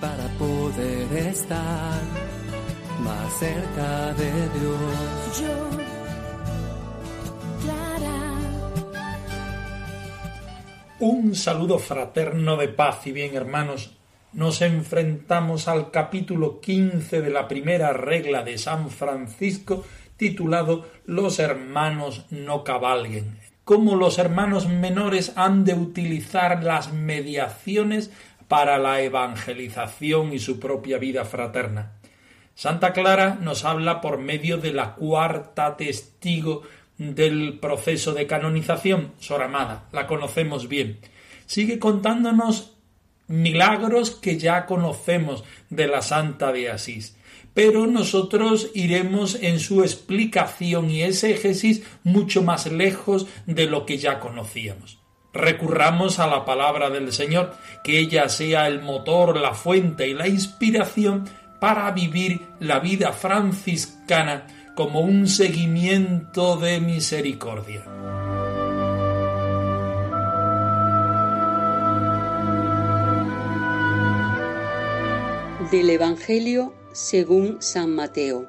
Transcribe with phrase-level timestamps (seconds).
[0.00, 2.00] para poder estar
[3.02, 5.40] más cerca de Dios.
[5.40, 5.70] Yo,
[7.62, 8.20] Clara,
[10.98, 13.96] Un saludo fraterno de paz y bien hermanos.
[14.32, 19.84] Nos enfrentamos al capítulo 15 de la primera regla de San Francisco
[20.16, 23.38] titulado Los hermanos no cabalguen.
[23.64, 28.10] Cómo los hermanos menores han de utilizar las mediaciones
[28.48, 31.92] para la evangelización y su propia vida fraterna.
[32.54, 36.62] Santa Clara nos habla por medio de la cuarta testigo
[36.98, 40.98] del proceso de canonización, Sor Amada, la conocemos bien.
[41.44, 42.76] Sigue contándonos
[43.28, 47.16] milagros que ya conocemos de la Santa de Asís.
[47.52, 54.20] Pero nosotros iremos en su explicación y exégesis mucho más lejos de lo que ya
[54.20, 54.98] conocíamos.
[55.36, 60.28] Recurramos a la palabra del Señor, que ella sea el motor, la fuente y la
[60.28, 61.24] inspiración
[61.58, 67.84] para vivir la vida franciscana como un seguimiento de misericordia.
[75.70, 78.48] Del Evangelio según San Mateo.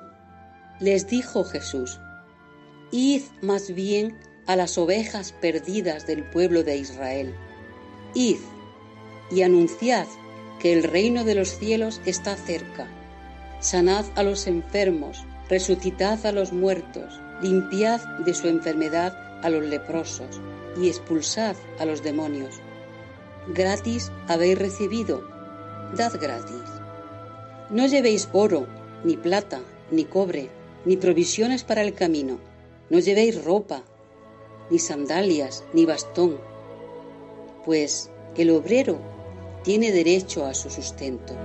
[0.79, 2.00] Les dijo Jesús,
[2.91, 4.17] Id más bien
[4.47, 7.35] a las ovejas perdidas del pueblo de Israel.
[8.13, 8.38] Id
[9.30, 10.08] y anunciad
[10.59, 12.88] que el reino de los cielos está cerca.
[13.59, 19.13] Sanad a los enfermos, resucitad a los muertos, limpiad de su enfermedad
[19.44, 20.41] a los leprosos
[20.81, 22.56] y expulsad a los demonios.
[23.53, 25.28] Gratis habéis recibido,
[25.96, 26.63] dad gratis.
[27.69, 28.68] No llevéis oro,
[29.03, 30.50] ni plata, ni cobre,
[30.86, 32.40] ni provisiones para el camino.
[32.90, 33.84] No llevéis ropa,
[34.69, 36.39] ni sandalias, ni bastón,
[37.66, 39.00] pues el obrero
[39.63, 41.35] tiene derecho a su sustento.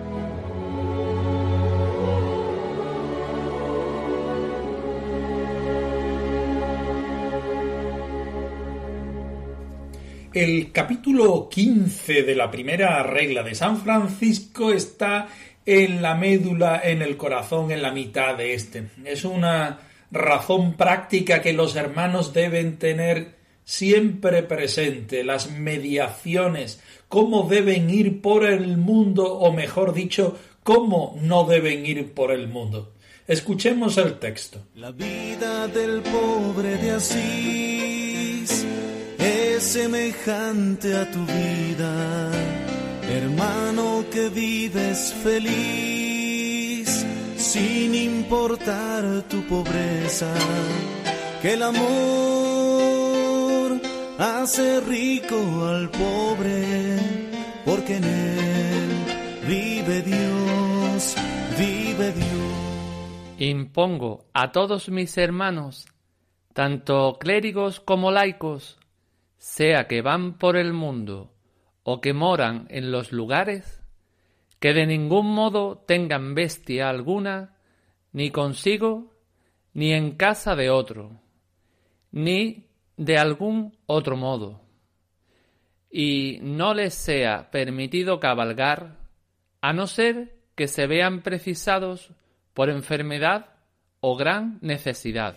[10.33, 15.29] El capítulo 15 de la primera regla de San Francisco está
[15.67, 18.85] en la médula, en el corazón, en la mitad de este.
[19.05, 19.79] Es una
[20.13, 23.35] razón práctica que los hermanos deben tener
[23.65, 31.45] siempre presente, las mediaciones, cómo deben ir por el mundo, o mejor dicho, cómo no
[31.45, 32.93] deben ir por el mundo.
[33.27, 34.59] Escuchemos el texto.
[34.75, 38.67] La vida del pobre de Asís
[39.19, 42.31] es semejante a tu vida,
[43.11, 46.12] hermano que vives feliz,
[47.53, 50.33] sin importar tu pobreza,
[51.43, 51.83] que el amor
[54.19, 55.37] hace rico
[55.67, 56.97] al pobre,
[57.67, 58.89] porque en él
[59.47, 61.15] vive Dios,
[61.59, 63.37] vive Dios.
[63.37, 65.87] Impongo a todos mis hermanos,
[66.55, 68.79] tanto clérigos como laicos,
[69.37, 71.35] sea que van por el mundo
[71.83, 73.82] o que moran en los lugares,
[74.63, 77.57] que de ningún modo tengan bestia alguna,
[78.13, 79.13] ni consigo,
[79.75, 81.21] ni en casa de otro,
[82.13, 84.61] ni de algún otro modo,
[85.91, 89.01] y no les sea permitido cabalgar,
[89.61, 92.11] a no ser que se vean precisados
[92.55, 93.47] por enfermedad
[93.99, 95.35] o gran necesidad.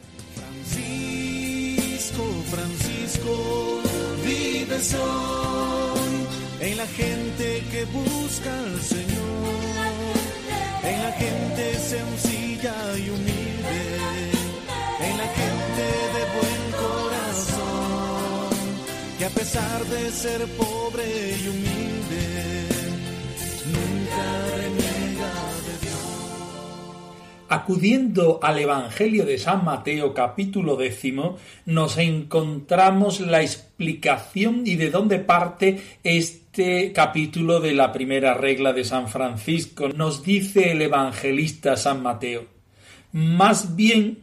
[6.61, 8.51] En la gente que busca
[11.05, 13.79] la gente sencilla y humilde,
[15.07, 15.85] en la gente
[16.15, 18.49] de buen corazón,
[19.19, 21.05] que a pesar de ser pobre
[21.41, 22.25] y humilde,
[23.75, 24.25] nunca
[24.57, 25.31] reniega
[25.67, 26.05] de Dios.
[27.49, 31.37] Acudiendo al Evangelio de San Mateo capítulo décimo,
[31.67, 36.44] nos encontramos la explicación y de dónde parte este
[36.93, 39.89] capítulo de la primera regla de San Francisco.
[39.89, 42.45] Nos dice el evangelista San Mateo,
[43.11, 44.19] más bien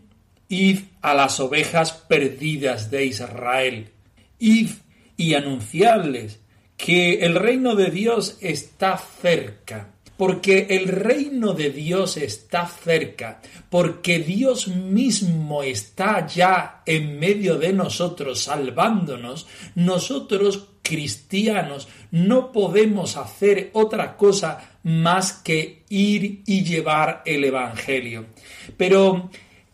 [0.48, 3.88] id a las ovejas perdidas de Israel,
[4.38, 4.70] id
[5.18, 6.40] y anunciadles
[6.78, 9.91] que el reino de Dios está cerca,
[10.22, 17.72] porque el reino de Dios está cerca, porque Dios mismo está ya en medio de
[17.72, 27.42] nosotros salvándonos, nosotros cristianos no podemos hacer otra cosa más que ir y llevar el
[27.42, 28.26] Evangelio.
[28.76, 29.28] Pero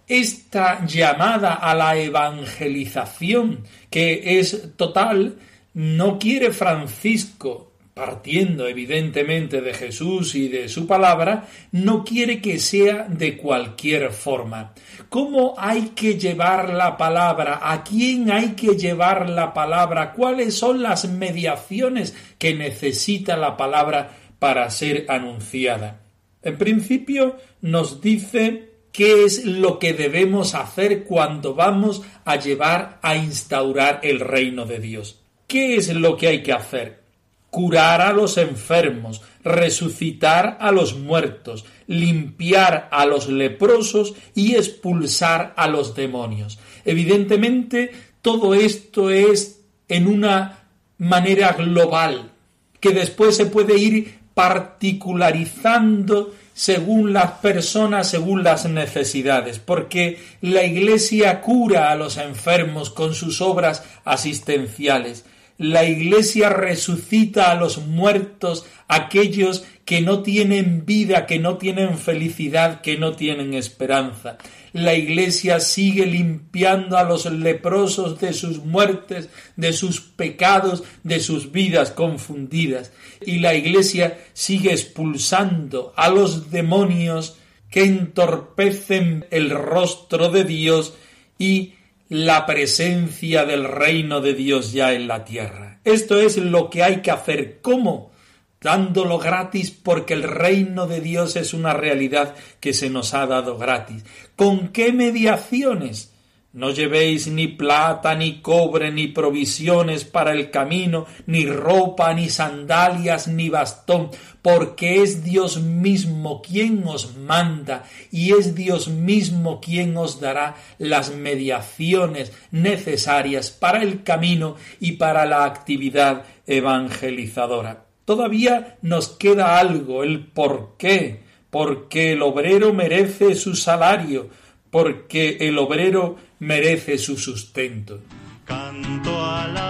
[0.07, 5.37] esta llamada a la evangelización, que es total,
[5.75, 7.68] no quiere Francisco
[7.99, 14.73] partiendo evidentemente de Jesús y de su palabra, no quiere que sea de cualquier forma.
[15.09, 17.59] ¿Cómo hay que llevar la palabra?
[17.61, 20.13] ¿A quién hay que llevar la palabra?
[20.13, 26.03] ¿Cuáles son las mediaciones que necesita la palabra para ser anunciada?
[26.41, 33.17] En principio nos dice qué es lo que debemos hacer cuando vamos a llevar a
[33.17, 35.21] instaurar el reino de Dios.
[35.49, 37.08] ¿Qué es lo que hay que hacer?
[37.51, 45.69] Curar a los enfermos, resucitar a los muertos, limpiar a los leprosos y expulsar a
[45.69, 46.59] los demonios.
[46.85, 47.93] Evidentemente,
[48.23, 50.65] todo esto es en una
[50.99, 52.33] manera global,
[52.81, 61.41] que después se puede ir particularizando según las personas, según las necesidades, porque la Iglesia
[61.41, 65.25] cura a los enfermos con sus obras asistenciales,
[65.59, 72.81] la Iglesia resucita a los muertos, aquellos que no tienen vida, que no tienen felicidad,
[72.81, 74.39] que no tienen esperanza.
[74.73, 81.51] La Iglesia sigue limpiando a los leprosos de sus muertes, de sus pecados, de sus
[81.51, 82.93] vidas confundidas.
[83.27, 87.37] Y la Iglesia sigue expulsando a los demonios
[87.69, 90.95] que entorpecen el rostro de Dios
[91.37, 91.75] y
[92.09, 95.81] la presencia del reino de Dios ya en la tierra.
[95.85, 97.61] Esto es lo que hay que hacer.
[97.61, 98.13] ¿Cómo?
[98.61, 103.59] Dándolo gratis porque el reino de Dios es una realidad que se nos ha dado
[103.59, 104.05] gratis.
[104.37, 106.13] ¿Con qué mediaciones?
[106.55, 113.29] No llevéis ni plata, ni cobre, ni provisiones para el camino, ni ropa, ni sandalias,
[113.29, 114.11] ni bastón,
[114.41, 121.15] porque es Dios mismo quien os manda y es Dios mismo quien os dará las
[121.15, 127.85] mediaciones necesarias para el camino y para la actividad evangelizadora.
[128.07, 134.31] Todavía nos queda algo, el por qué, porque el obrero merece su salario,
[134.71, 138.01] porque el obrero merece su sustento.
[138.45, 139.68] Canto a la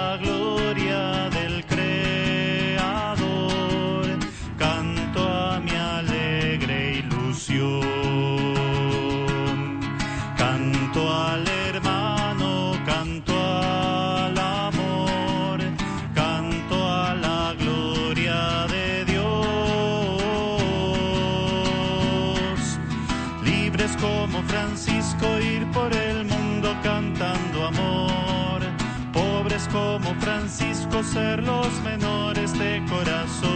[31.43, 33.49] los menores de corazón.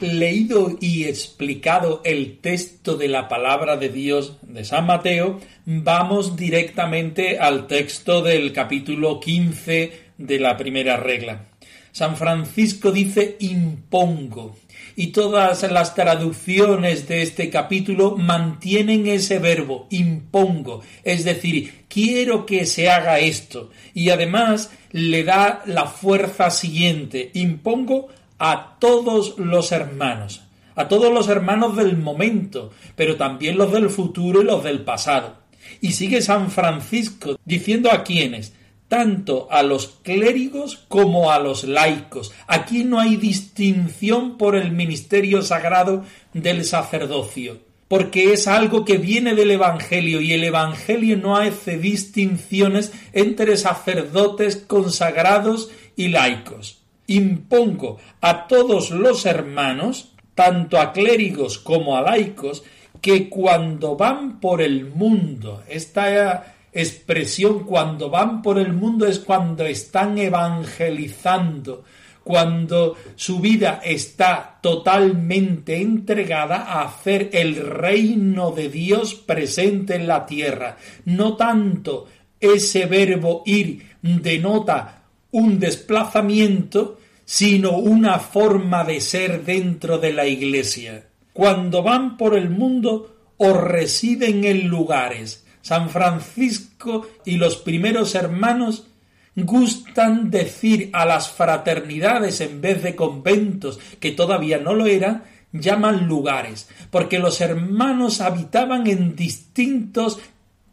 [0.00, 7.38] Leído y explicado el texto de la palabra de Dios de San Mateo, vamos directamente
[7.38, 11.46] al texto del capítulo 15 de la primera regla.
[11.92, 14.56] San Francisco dice impongo
[14.96, 22.66] y todas las traducciones de este capítulo mantienen ese verbo impongo, es decir, quiero que
[22.66, 23.70] se haga esto.
[23.92, 30.42] Y además le da la fuerza siguiente, impongo a todos los hermanos,
[30.74, 35.36] a todos los hermanos del momento, pero también los del futuro y los del pasado.
[35.80, 38.52] Y sigue San Francisco diciendo a quienes,
[38.88, 42.32] tanto a los clérigos como a los laicos.
[42.46, 49.34] Aquí no hay distinción por el ministerio sagrado del sacerdocio, porque es algo que viene
[49.34, 56.82] del Evangelio y el Evangelio no hace distinciones entre sacerdotes consagrados y laicos.
[57.06, 62.64] Impongo a todos los hermanos, tanto a clérigos como a laicos,
[63.00, 69.64] que cuando van por el mundo, esta expresión cuando van por el mundo es cuando
[69.64, 71.84] están evangelizando,
[72.24, 80.26] cuando su vida está totalmente entregada a hacer el reino de Dios presente en la
[80.26, 80.76] tierra.
[81.04, 82.06] No tanto
[82.40, 91.06] ese verbo ir denota un desplazamiento, sino una forma de ser dentro de la iglesia.
[91.32, 98.86] Cuando van por el mundo o residen en lugares San Francisco y los primeros hermanos
[99.34, 106.06] gustan decir a las fraternidades en vez de conventos, que todavía no lo eran, llaman
[106.06, 110.20] lugares, porque los hermanos habitaban en distintos,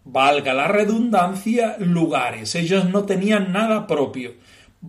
[0.04, 2.54] valga la redundancia, lugares.
[2.56, 4.34] Ellos no tenían nada propio.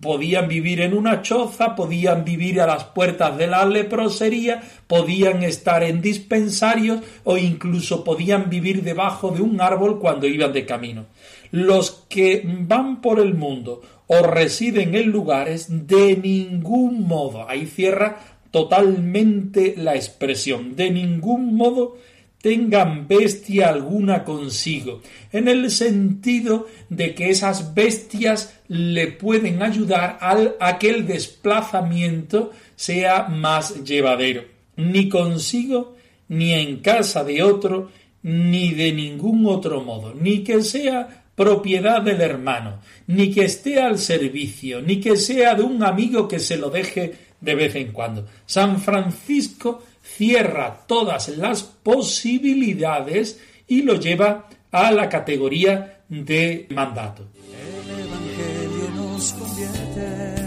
[0.01, 5.83] Podían vivir en una choza, podían vivir a las puertas de la leprosería, podían estar
[5.83, 11.05] en dispensarios o incluso podían vivir debajo de un árbol cuando iban de camino.
[11.51, 18.17] Los que van por el mundo o residen en lugares, de ningún modo, ahí cierra
[18.53, 21.97] totalmente la expresión, de ningún modo
[22.43, 30.57] tengan bestia alguna consigo, en el sentido de que esas bestias le pueden ayudar al,
[30.59, 34.43] a que el desplazamiento sea más llevadero,
[34.75, 35.95] ni consigo,
[36.27, 37.91] ni en casa de otro,
[38.23, 43.97] ni de ningún otro modo, ni que sea propiedad del hermano, ni que esté al
[43.97, 48.27] servicio, ni que sea de un amigo que se lo deje de vez en cuando.
[48.45, 57.29] San Francisco cierra todas las posibilidades y lo lleva a la categoría de mandato.
[57.35, 60.43] El Evangelio nos convierte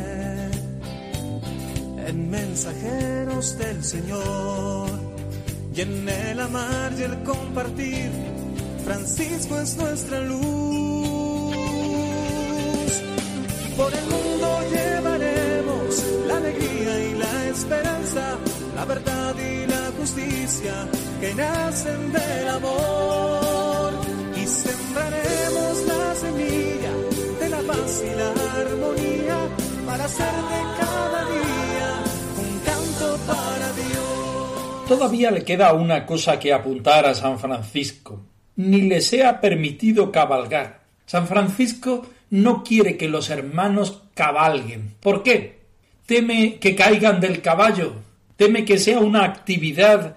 [2.06, 4.90] en mensajeros del Señor
[5.74, 8.10] y en el amar y el compartir.
[8.84, 11.56] Francisco es nuestra luz.
[13.76, 17.85] Por el mundo llevaremos la alegría y la esperanza
[18.76, 20.86] la verdad y la justicia
[21.18, 23.92] que nacen del amor
[24.36, 26.92] y sembraremos la semilla
[27.40, 28.30] de la paz y la
[28.60, 29.38] armonía
[29.86, 31.90] para hacer de cada día
[32.44, 34.88] un canto para Dios.
[34.88, 38.20] Todavía le queda una cosa que apuntar a San Francisco.
[38.56, 40.80] Ni le sea permitido cabalgar.
[41.06, 44.94] San Francisco no quiere que los hermanos cabalguen.
[45.00, 45.60] ¿Por qué?
[46.04, 47.94] Teme que caigan del caballo,
[48.36, 50.16] teme que sea una actividad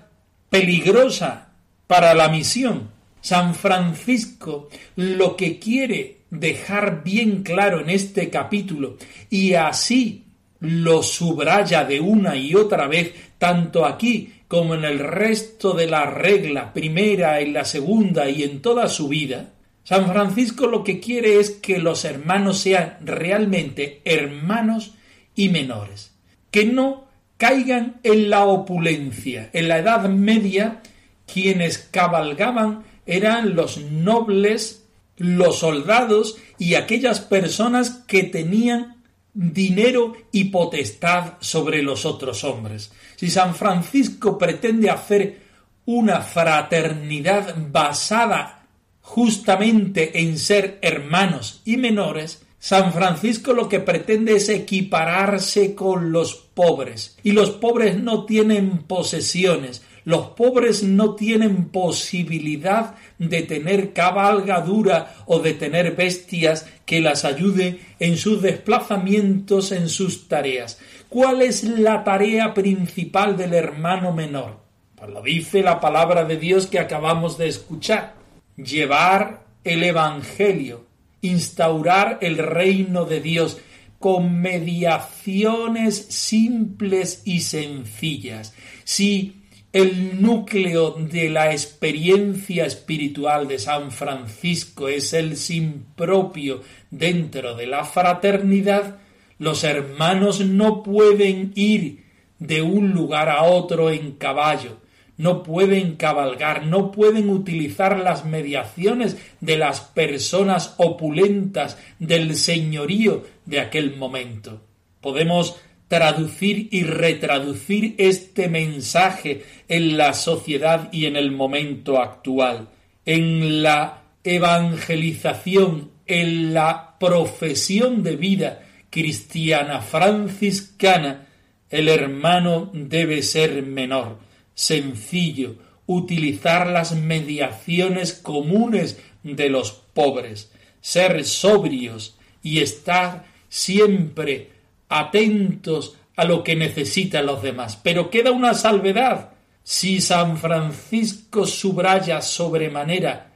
[0.50, 1.50] peligrosa
[1.88, 2.90] para la misión.
[3.22, 8.98] San Francisco lo que quiere dejar bien claro en este capítulo
[9.30, 10.26] y así
[10.60, 16.06] lo subraya de una y otra vez, tanto aquí como en el resto de la
[16.06, 21.40] regla primera, en la segunda y en toda su vida, San Francisco lo que quiere
[21.40, 24.94] es que los hermanos sean realmente hermanos
[25.36, 26.14] y menores,
[26.52, 27.09] que no
[27.40, 29.50] caigan en la opulencia.
[29.54, 30.82] En la Edad Media,
[31.26, 34.84] quienes cabalgaban eran los nobles,
[35.16, 39.02] los soldados y aquellas personas que tenían
[39.34, 42.92] dinero y potestad sobre los otros hombres.
[43.16, 45.42] Si San Francisco pretende hacer
[45.86, 48.68] una fraternidad basada
[49.00, 56.36] justamente en ser hermanos y menores, San Francisco lo que pretende es equipararse con los
[56.36, 57.18] pobres.
[57.24, 65.40] Y los pobres no tienen posesiones, los pobres no tienen posibilidad de tener cabalgadura o
[65.40, 70.80] de tener bestias que las ayude en sus desplazamientos, en sus tareas.
[71.08, 74.58] ¿Cuál es la tarea principal del hermano menor?
[74.96, 78.16] Pues lo dice la palabra de Dios que acabamos de escuchar.
[78.58, 80.89] Llevar el Evangelio,
[81.22, 83.58] instaurar el reino de Dios
[84.00, 88.54] con mediaciones simples y sencillas.
[88.86, 89.40] Si
[89.72, 97.68] el núcleo de la experiencia espiritual de San Francisco es el sin propio dentro de
[97.68, 98.98] la fraternidad,
[99.38, 102.04] los hermanos no pueden ir
[102.40, 104.78] de un lugar a otro en caballo,
[105.20, 113.60] no pueden cabalgar, no pueden utilizar las mediaciones de las personas opulentas del señorío de
[113.60, 114.62] aquel momento.
[115.02, 115.58] Podemos
[115.90, 122.70] traducir y retraducir este mensaje en la sociedad y en el momento actual,
[123.06, 131.28] en la evangelización, en la profesión de vida cristiana franciscana,
[131.70, 134.29] el hermano debe ser menor
[134.60, 140.52] sencillo, utilizar las mediaciones comunes de los pobres,
[140.82, 144.50] ser sobrios y estar siempre
[144.90, 147.80] atentos a lo que necesitan los demás.
[147.82, 149.30] Pero queda una salvedad.
[149.64, 153.32] Si San Francisco subraya sobremanera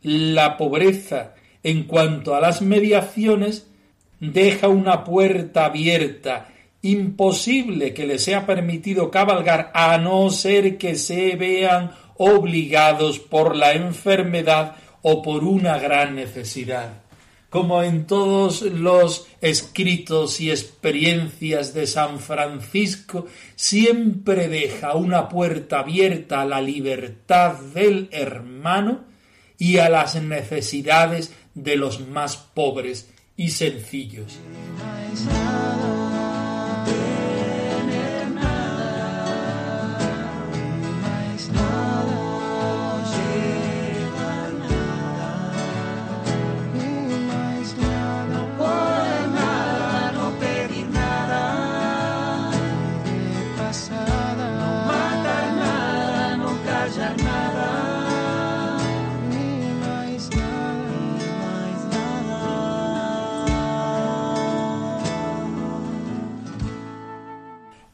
[0.00, 3.66] la pobreza en cuanto a las mediaciones,
[4.20, 6.51] deja una puerta abierta
[6.82, 13.72] imposible que les sea permitido cabalgar a no ser que se vean obligados por la
[13.72, 17.02] enfermedad o por una gran necesidad.
[17.52, 26.40] como en todos los escritos y experiencias de San Francisco, siempre deja una puerta abierta
[26.40, 29.04] a la libertad del hermano
[29.58, 34.38] y a las necesidades de los más pobres y sencillos.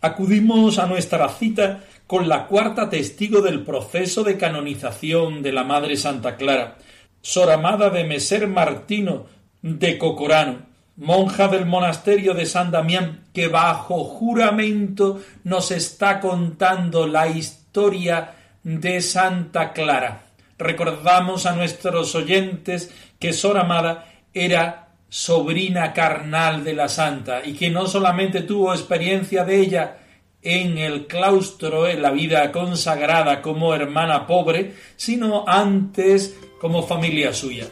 [0.08, 5.96] Acudimos a nuestra cita con la cuarta testigo del proceso de canonización de la Madre
[5.96, 6.78] Santa Clara,
[7.20, 9.26] Sor Amada de Meser Martino
[9.62, 17.28] de Cocorano, monja del monasterio de San Damián, que bajo juramento nos está contando la
[17.28, 18.34] historia
[18.64, 20.22] de Santa Clara.
[20.58, 27.70] Recordamos a nuestros oyentes que Sor Amada era sobrina carnal de la santa y que
[27.70, 29.98] no solamente tuvo experiencia de ella
[30.42, 37.66] en el claustro, en la vida consagrada como hermana pobre, sino antes como familia suya.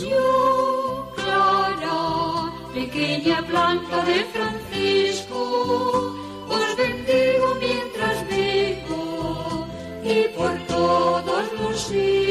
[0.00, 6.14] Yo, Clara, pequeña planta de Francisco,
[6.48, 8.24] os bendigo mientras
[10.08, 12.25] y por todos los.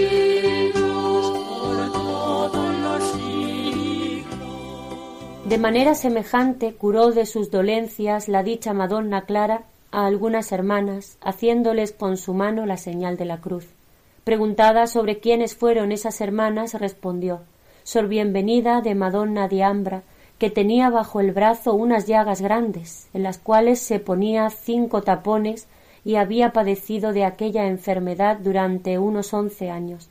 [5.55, 11.94] De manera semejante curó de sus dolencias la dicha Madonna Clara a algunas hermanas, haciéndoles
[11.94, 13.65] con su mano la señal de la cruz.
[14.25, 17.39] Preguntada sobre quiénes fueron esas hermanas, respondió
[17.83, 20.03] Sor Bienvenida de Madonna de Ambra,
[20.39, 25.68] que tenía bajo el brazo unas llagas grandes, en las cuales se ponía cinco tapones
[26.03, 30.09] y había padecido de aquella enfermedad durante unos once años,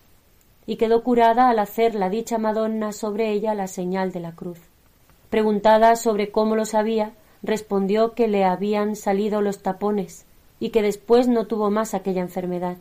[0.64, 4.58] y quedó curada al hacer la dicha Madonna sobre ella la señal de la cruz.
[5.34, 7.10] Preguntada sobre cómo lo sabía,
[7.42, 10.26] respondió que le habían salido los tapones
[10.60, 12.76] y que después no tuvo más aquella enfermedad.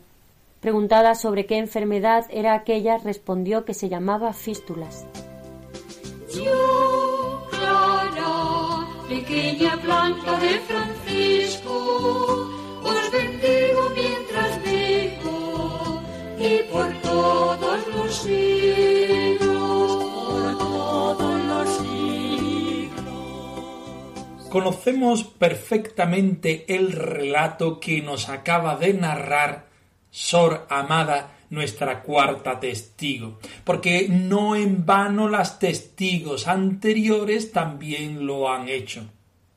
[0.60, 5.04] Preguntada sobre qué enfermedad era aquella, respondió que se llamaba fístulas.
[9.08, 10.60] Pequeña planta de
[13.96, 14.60] mientras
[16.38, 18.26] y por todos los
[24.54, 29.66] Conocemos perfectamente el relato que nos acaba de narrar
[30.12, 38.68] Sor Amada, nuestra cuarta testigo, porque no en vano las testigos anteriores también lo han
[38.68, 39.02] hecho.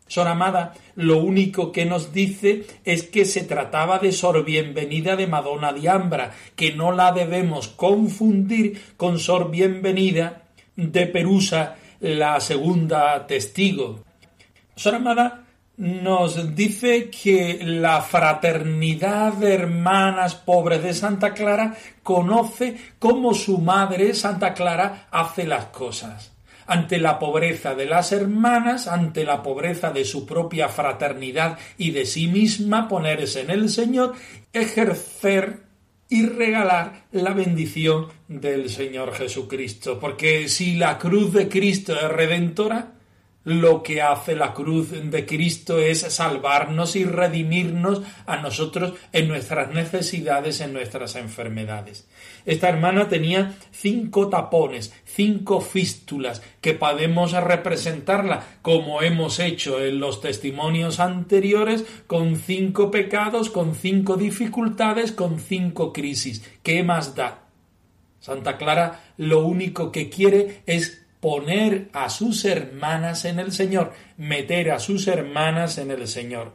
[0.07, 5.27] Sor Amada lo único que nos dice es que se trataba de Sor Bienvenida de
[5.27, 13.27] Madonna de Ambra, que no la debemos confundir con Sor Bienvenida de Perusa, la segunda
[13.27, 14.06] testigo.
[14.77, 15.43] Sor Amada
[15.77, 24.13] nos dice que la fraternidad de hermanas pobres de Santa Clara conoce cómo su madre,
[24.13, 26.31] Santa Clara, hace las cosas.
[26.67, 32.05] Ante la pobreza de las hermanas, ante la pobreza de su propia fraternidad y de
[32.05, 34.13] sí misma, ponerse en el Señor,
[34.53, 35.63] ejercer
[36.07, 39.99] y regalar la bendición del Señor Jesucristo.
[39.99, 42.96] Porque si la cruz de Cristo es redentora,
[43.47, 49.73] lo que hace la cruz de Cristo es salvarnos y redimirnos a nosotros en nuestras
[49.73, 52.09] necesidades, en nuestras enfermedades.
[52.45, 60.19] Esta hermana tenía cinco tapones, cinco fístulas, que podemos representarla como hemos hecho en los
[60.19, 66.43] testimonios anteriores, con cinco pecados, con cinco dificultades, con cinco crisis.
[66.63, 67.45] ¿Qué más da?
[68.19, 74.71] Santa Clara lo único que quiere es poner a sus hermanas en el Señor, meter
[74.71, 76.53] a sus hermanas en el Señor.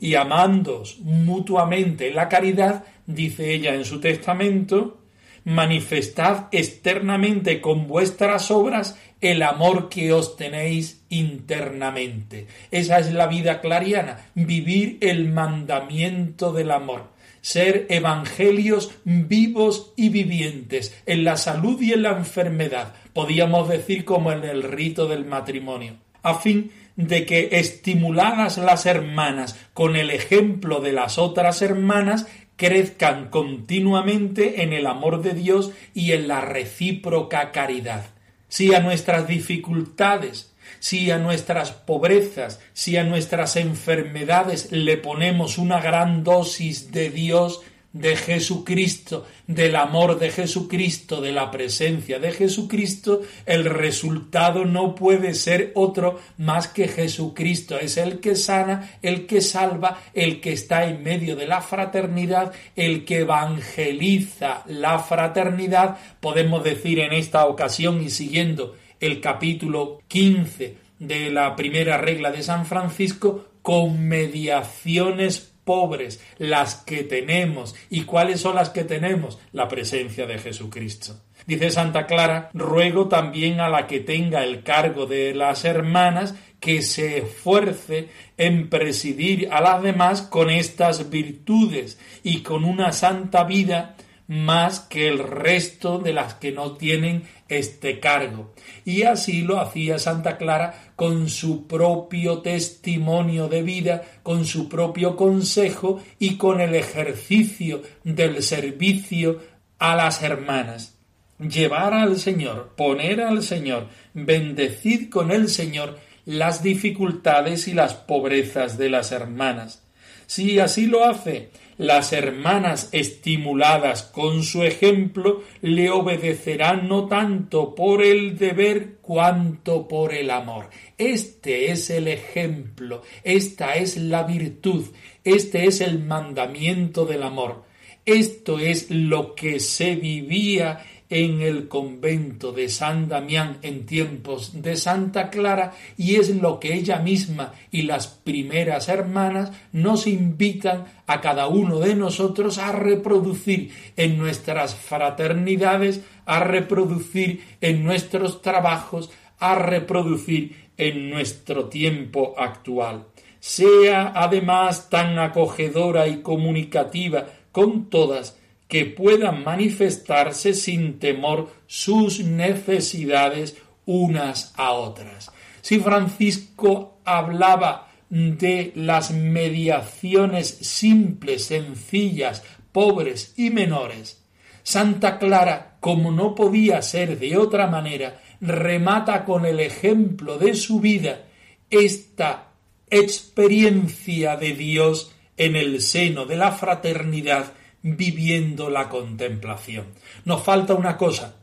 [0.00, 4.98] Y amándos mutuamente la caridad, dice ella en su testamento,
[5.44, 12.46] manifestad externamente con vuestras obras el amor que os tenéis internamente.
[12.70, 20.94] Esa es la vida clariana, vivir el mandamiento del amor ser evangelios vivos y vivientes,
[21.06, 25.96] en la salud y en la enfermedad, podíamos decir como en el rito del matrimonio,
[26.22, 33.28] a fin de que estimuladas las hermanas con el ejemplo de las otras hermanas, crezcan
[33.28, 38.04] continuamente en el amor de Dios y en la recíproca caridad.
[38.46, 45.80] si a nuestras dificultades, si a nuestras pobrezas, si a nuestras enfermedades le ponemos una
[45.80, 53.22] gran dosis de Dios, de Jesucristo, del amor de Jesucristo, de la presencia de Jesucristo,
[53.46, 57.78] el resultado no puede ser otro más que Jesucristo.
[57.78, 62.52] Es el que sana, el que salva, el que está en medio de la fraternidad,
[62.76, 65.98] el que evangeliza la fraternidad.
[66.20, 72.42] Podemos decir en esta ocasión y siguiendo el capítulo 15 de la primera regla de
[72.42, 77.74] San Francisco, con mediaciones pobres, las que tenemos.
[77.90, 79.38] ¿Y cuáles son las que tenemos?
[79.52, 81.20] La presencia de Jesucristo.
[81.46, 86.80] Dice Santa Clara, ruego también a la que tenga el cargo de las hermanas que
[86.80, 93.94] se esfuerce en presidir a las demás con estas virtudes y con una santa vida
[94.28, 98.54] más que el resto de las que no tienen este cargo.
[98.84, 105.16] Y así lo hacía Santa Clara con su propio testimonio de vida, con su propio
[105.16, 109.40] consejo y con el ejercicio del servicio
[109.78, 110.94] a las hermanas.
[111.38, 118.76] Llevar al Señor, poner al Señor, bendecid con el Señor las dificultades y las pobrezas
[118.76, 119.82] de las hermanas.
[120.26, 128.02] Si así lo hace, las hermanas estimuladas con su ejemplo le obedecerán no tanto por
[128.02, 130.68] el deber cuanto por el amor.
[130.98, 134.86] Este es el ejemplo, esta es la virtud,
[135.24, 137.64] este es el mandamiento del amor.
[138.04, 144.76] Esto es lo que se vivía en el convento de San Damián en tiempos de
[144.76, 151.20] Santa Clara y es lo que ella misma y las primeras hermanas nos invitan a
[151.20, 159.54] cada uno de nosotros a reproducir en nuestras fraternidades, a reproducir en nuestros trabajos, a
[159.54, 163.06] reproducir en nuestro tiempo actual.
[163.40, 168.37] Sea además tan acogedora y comunicativa con todas
[168.68, 175.32] que puedan manifestarse sin temor sus necesidades unas a otras.
[175.62, 184.22] Si Francisco hablaba de las mediaciones simples, sencillas, pobres y menores,
[184.62, 190.80] Santa Clara, como no podía ser de otra manera, remata con el ejemplo de su
[190.80, 191.24] vida
[191.70, 192.48] esta
[192.90, 199.86] experiencia de Dios en el seno de la fraternidad viviendo la contemplación.
[200.24, 201.36] Nos falta una cosa,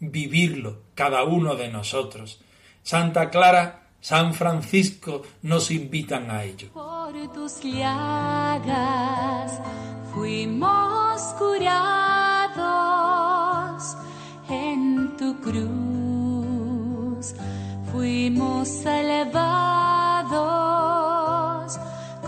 [0.00, 2.40] vivirlo cada uno de nosotros.
[2.82, 6.70] Santa Clara, San Francisco nos invitan a ello.
[6.72, 9.60] Por tus llagas
[10.12, 12.62] fuimos curados
[14.48, 17.34] en tu cruz,
[17.92, 19.38] fuimos salvados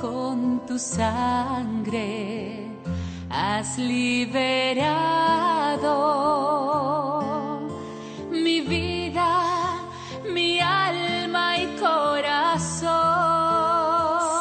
[0.00, 2.63] con tu sangre
[3.34, 4.84] has liberado
[8.30, 9.80] mi vida,
[10.32, 12.92] mi alma y corazón.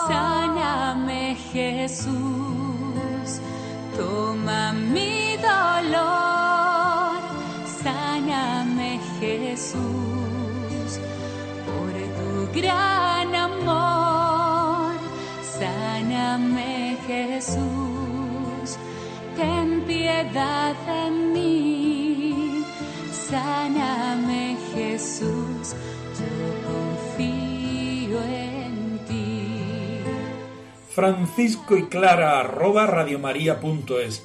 [0.08, 3.42] Sáname Jesús,
[3.98, 7.18] toma mi dolor,
[7.82, 11.00] sáname Jesús,
[11.66, 14.94] por tu gran amor,
[15.42, 17.93] sáname Jesús
[20.32, 22.64] piedad mí,
[23.12, 25.76] sáname Jesús,
[26.20, 26.28] yo
[26.68, 29.48] confío en ti.
[30.94, 34.24] Francisco y Clara arroba radiomaria.es.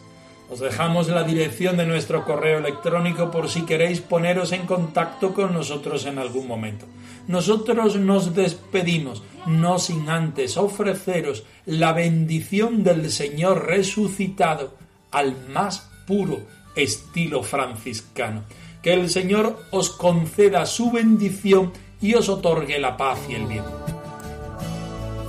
[0.50, 5.52] Os dejamos la dirección de nuestro correo electrónico por si queréis poneros en contacto con
[5.52, 6.86] nosotros en algún momento.
[7.26, 14.72] Nosotros nos despedimos, no sin antes ofreceros la bendición del Señor resucitado
[15.10, 16.40] al más puro
[16.74, 18.44] estilo franciscano.
[18.82, 23.64] Que el Señor os conceda su bendición y os otorgue la paz y el bien.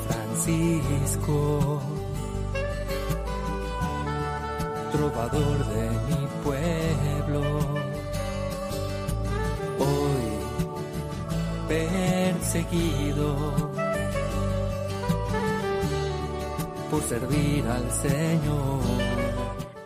[0.08, 1.82] Francisco,
[4.94, 7.42] trovador de mi pueblo,
[9.80, 10.30] hoy
[11.68, 13.36] perseguido
[16.89, 19.18] por servir al Señor